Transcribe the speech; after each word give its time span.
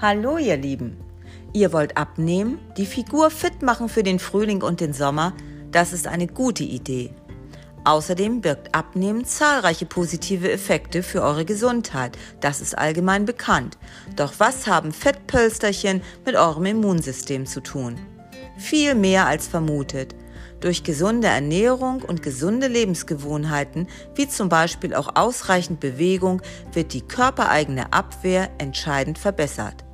Hallo 0.00 0.38
ihr 0.38 0.56
Lieben. 0.56 0.96
Ihr 1.52 1.72
wollt 1.72 1.96
abnehmen, 1.96 2.60
die 2.76 2.86
Figur 2.86 3.32
fit 3.32 3.62
machen 3.62 3.88
für 3.88 4.04
den 4.04 4.20
Frühling 4.20 4.62
und 4.62 4.80
den 4.80 4.92
Sommer? 4.92 5.32
Das 5.72 5.92
ist 5.92 6.06
eine 6.06 6.28
gute 6.28 6.62
Idee. 6.62 7.12
Außerdem 7.82 8.40
birgt 8.40 8.76
Abnehmen 8.76 9.24
zahlreiche 9.24 9.86
positive 9.86 10.52
Effekte 10.52 11.02
für 11.02 11.22
eure 11.22 11.44
Gesundheit. 11.44 12.16
Das 12.38 12.60
ist 12.60 12.78
allgemein 12.78 13.24
bekannt. 13.24 13.76
Doch 14.14 14.34
was 14.38 14.68
haben 14.68 14.92
Fettpölsterchen 14.92 16.00
mit 16.24 16.36
eurem 16.36 16.66
Immunsystem 16.66 17.44
zu 17.44 17.60
tun? 17.60 17.98
Viel 18.56 18.94
mehr 18.94 19.26
als 19.26 19.48
vermutet. 19.48 20.14
Durch 20.60 20.84
gesunde 20.84 21.26
Ernährung 21.26 22.02
und 22.02 22.22
gesunde 22.22 22.68
Lebensgewohnheiten, 22.68 23.88
wie 24.14 24.28
zum 24.28 24.48
Beispiel 24.48 24.94
auch 24.94 25.16
ausreichend 25.16 25.80
Bewegung, 25.80 26.40
wird 26.72 26.92
die 26.92 27.02
körpereigene 27.02 27.92
Abwehr 27.92 28.48
entscheidend 28.58 29.18
verbessert. 29.18 29.87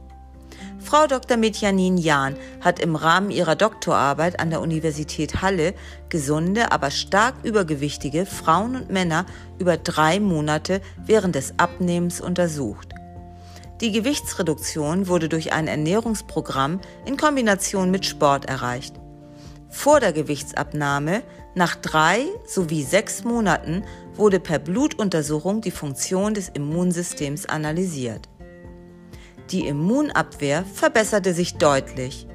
Frau 0.84 1.06
Dr. 1.06 1.38
Metjanin 1.38 1.97
Jahn 1.97 2.37
hat 2.61 2.79
im 2.79 2.95
Rahmen 2.95 3.30
ihrer 3.30 3.56
Doktorarbeit 3.56 4.38
an 4.38 4.51
der 4.51 4.61
Universität 4.61 5.41
Halle 5.41 5.73
gesunde, 6.11 6.73
aber 6.73 6.91
stark 6.91 7.37
übergewichtige 7.42 8.27
Frauen 8.27 8.77
und 8.77 8.91
Männer 8.91 9.25
über 9.59 9.78
drei 9.78 10.20
Monate 10.20 10.83
während 10.98 11.37
des 11.37 11.55
Abnehmens 11.59 12.20
untersucht. 12.20 12.91
Die 13.80 13.92
Gewichtsreduktion 13.92 15.09
wurde 15.09 15.30
durch 15.30 15.55
ein 15.55 15.69
Ernährungsprogramm 15.69 16.80
in 17.06 17.16
Kombination 17.16 17.91
mit 17.91 18.05
Sport 18.05 18.45
erreicht. 18.45 19.01
Vor 19.70 20.01
der 20.01 20.12
Gewichtsabnahme, 20.12 21.23
nach 21.55 21.77
drei 21.77 22.27
sowie 22.47 22.83
sechs 22.83 23.25
Monaten, 23.25 23.84
wurde 24.16 24.39
per 24.39 24.59
Blutuntersuchung 24.59 25.62
die 25.62 25.70
Funktion 25.70 26.34
des 26.34 26.51
Immunsystems 26.51 27.47
analysiert. 27.47 28.28
Die 29.51 29.66
Immunabwehr 29.66 30.64
verbesserte 30.64 31.34
sich 31.34 31.56
deutlich. 31.56 32.27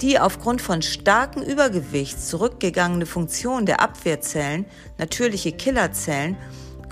Die 0.00 0.18
aufgrund 0.18 0.60
von 0.60 0.82
starkem 0.82 1.42
Übergewicht 1.42 2.20
zurückgegangene 2.20 3.06
Funktion 3.06 3.66
der 3.66 3.80
Abwehrzellen, 3.80 4.66
natürliche 4.98 5.52
Killerzellen, 5.52 6.36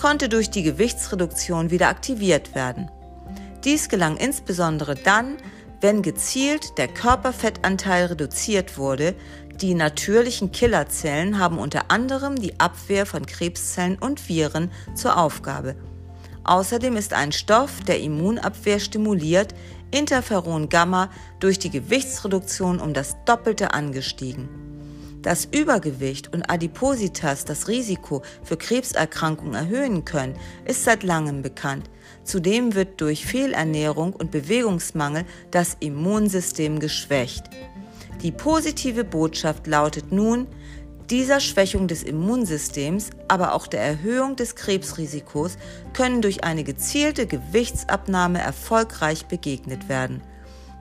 konnte 0.00 0.28
durch 0.28 0.50
die 0.50 0.62
Gewichtsreduktion 0.62 1.70
wieder 1.70 1.88
aktiviert 1.88 2.55
werden. 2.55 2.91
Dies 3.62 3.88
gelang 3.88 4.16
insbesondere 4.16 4.94
dann, 4.94 5.36
wenn 5.80 6.02
gezielt 6.02 6.78
der 6.78 6.89
Körperfettanteil 6.89 8.06
reduziert 8.06 8.78
wurde. 8.78 9.14
Die 9.61 9.74
natürlichen 9.74 10.50
Killerzellen 10.50 11.39
haben 11.39 11.58
unter 11.58 11.91
anderem 11.91 12.36
die 12.36 12.58
Abwehr 12.58 13.06
von 13.06 13.27
Krebszellen 13.27 13.98
und 13.98 14.28
Viren 14.28 14.72
zur 14.94 15.18
Aufgabe. 15.18 15.77
Außerdem 16.44 16.96
ist 16.96 17.14
ein 17.14 17.32
Stoff, 17.32 17.80
der 17.80 18.00
Immunabwehr 18.00 18.78
stimuliert, 18.78 19.54
Interferon 19.90 20.68
Gamma, 20.68 21.10
durch 21.40 21.58
die 21.58 21.70
Gewichtsreduktion 21.70 22.80
um 22.80 22.92
das 22.92 23.16
Doppelte 23.24 23.72
angestiegen. 23.72 24.48
Dass 25.22 25.46
Übergewicht 25.46 26.34
und 26.34 26.50
Adipositas 26.50 27.46
das 27.46 27.68
Risiko 27.68 28.22
für 28.42 28.58
Krebserkrankungen 28.58 29.54
erhöhen 29.54 30.04
können, 30.04 30.36
ist 30.66 30.84
seit 30.84 31.02
langem 31.02 31.40
bekannt. 31.40 31.88
Zudem 32.24 32.74
wird 32.74 33.00
durch 33.00 33.24
Fehlernährung 33.24 34.12
und 34.12 34.30
Bewegungsmangel 34.30 35.24
das 35.50 35.78
Immunsystem 35.80 36.78
geschwächt. 36.78 37.44
Die 38.20 38.32
positive 38.32 39.04
Botschaft 39.04 39.66
lautet 39.66 40.12
nun, 40.12 40.46
dieser 41.10 41.41
Schwächung 41.41 41.86
des 41.86 42.02
Immunsystems, 42.02 43.10
aber 43.28 43.55
auch 43.55 43.66
der 43.66 43.83
Erhöhung 43.83 44.36
des 44.36 44.55
Krebsrisikos 44.56 45.58
können 45.92 46.22
durch 46.22 46.44
eine 46.44 46.64
gezielte 46.64 47.27
Gewichtsabnahme 47.27 48.41
erfolgreich 48.41 49.27
begegnet 49.27 49.88
werden. 49.88 50.22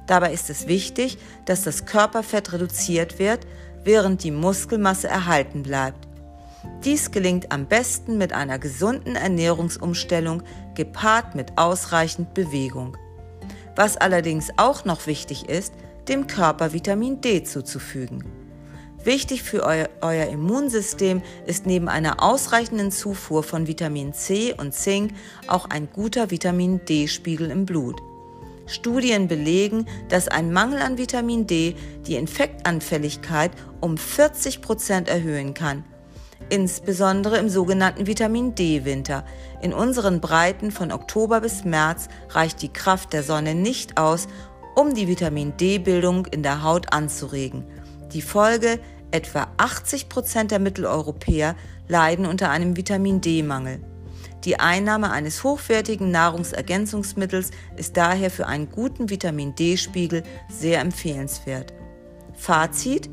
Dabei 0.08 0.34
ist 0.34 0.50
es 0.50 0.68
wichtig, 0.68 1.18
dass 1.46 1.64
das 1.64 1.86
Körperfett 1.86 2.54
reduziert 2.54 3.20
wird, 3.20 3.46
während 3.84 4.24
die 4.24 4.32
Muskelmasse 4.32 5.08
erhalten 5.08 5.64
bleibt. 5.64 6.08
Dies 6.84 7.12
gelingt 7.12 7.52
am 7.52 7.66
besten 7.66 8.18
mit 8.18 8.34
einer 8.34 8.60
gesunden 8.60 9.16
Ernährungsumstellung 9.16 10.44
gepaart 10.76 11.36
mit 11.36 11.58
ausreichend 11.58 12.34
Bewegung. 12.34 12.98
Was 13.76 13.98
allerdings 13.98 14.50
auch 14.58 14.86
noch 14.86 15.08
wichtig 15.08 15.50
ist, 15.50 15.74
dem 16.08 16.28
Körper 16.28 16.74
Vitamin 16.74 17.22
D 17.22 17.44
zuzufügen. 17.44 18.43
Wichtig 19.04 19.44
für 19.44 19.64
euer, 19.64 19.90
euer, 20.00 20.28
Immunsystem 20.28 21.22
ist 21.46 21.66
neben 21.66 21.90
einer 21.90 22.24
ausreichenden 22.24 22.90
Zufuhr 22.90 23.44
von 23.44 23.68
Vitamin 23.68 24.14
C 24.14 24.54
und 24.54 24.74
Zink 24.74 25.12
auch 25.48 25.70
ein 25.70 25.90
guter 25.92 26.32
Vitamin 26.32 26.86
D-Spiegel 26.86 27.52
im 27.52 27.66
Blut. 27.66 28.02
Studien 28.66 29.28
belegen, 29.28 29.88
dass 30.08 30.30
ein 30.30 30.54
Mangel 30.54 30.82
an 30.82 30.98
Vitamin 30.98 31.46
D 31.48 31.76
die 32.08 32.16
Infektanfälligkeit 32.16 33.52
um 33.82 33.98
40 33.98 34.62
Prozent 34.62 35.10
erhöhen 35.10 35.54
kann. 35.54 35.84
Insbesondere 36.50 37.38
im 37.40 37.50
sogenannten 37.50 38.08
Vitamin 38.08 38.56
D-Winter. 38.56 39.26
In 39.62 39.74
unseren 39.74 40.22
Breiten 40.22 40.72
von 40.72 40.94
Oktober 40.94 41.42
bis 41.42 41.66
März 41.66 42.08
reicht 42.30 42.62
die 42.62 42.72
Kraft 42.72 43.12
der 43.12 43.24
Sonne 43.24 43.54
nicht 43.54 43.98
aus, 43.98 44.28
um 44.76 44.94
die 44.94 45.10
Vitamin 45.10 45.58
D-Bildung 45.58 46.26
in 46.28 46.42
der 46.42 46.64
Haut 46.64 46.94
anzuregen. 46.94 47.66
Die 48.14 48.22
Folge, 48.22 48.80
etwa 49.10 49.48
80 49.58 50.08
Prozent 50.08 50.52
der 50.52 50.60
Mitteleuropäer 50.60 51.56
leiden 51.88 52.28
unter 52.28 52.52
einem 52.52 52.78
Vitamin 52.78 53.22
D-Mangel. 53.22 53.80
Die 54.44 54.60
Einnahme 54.60 55.12
eines 55.12 55.44
hochwertigen 55.44 56.12
Nahrungsergänzungsmittels 56.12 57.52
ist 57.76 57.98
daher 57.98 58.30
für 58.30 58.46
einen 58.46 58.70
guten 58.70 59.10
Vitamin 59.10 59.56
D-Spiegel 59.56 60.24
sehr 60.48 60.82
empfehlenswert. 60.82 61.74
Fazit: 62.36 63.10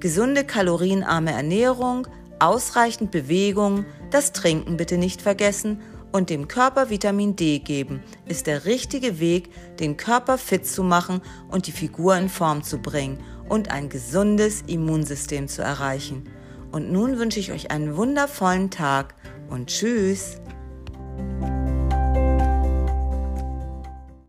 Gesunde 0.00 0.44
kalorienarme 0.44 1.32
Ernährung, 1.32 2.06
ausreichend 2.38 3.10
Bewegung, 3.10 3.86
das 4.10 4.32
Trinken 4.32 4.76
bitte 4.76 4.98
nicht 4.98 5.22
vergessen 5.22 5.80
und 6.12 6.30
dem 6.30 6.46
Körper 6.46 6.90
Vitamin 6.90 7.34
D 7.36 7.58
geben, 7.58 8.02
ist 8.26 8.46
der 8.46 8.64
richtige 8.64 9.18
Weg, 9.18 9.50
den 9.78 9.96
Körper 9.96 10.38
fit 10.38 10.66
zu 10.66 10.82
machen 10.82 11.20
und 11.50 11.66
die 11.66 11.72
Figur 11.72 12.16
in 12.16 12.28
Form 12.28 12.62
zu 12.62 12.78
bringen 12.78 13.18
und 13.48 13.70
ein 13.70 13.88
gesundes 13.88 14.62
Immunsystem 14.66 15.48
zu 15.48 15.62
erreichen. 15.62 16.28
Und 16.70 16.92
nun 16.92 17.18
wünsche 17.18 17.40
ich 17.40 17.52
euch 17.52 17.70
einen 17.70 17.96
wundervollen 17.96 18.70
Tag 18.70 19.14
und 19.50 19.68
tschüss. 19.68 20.38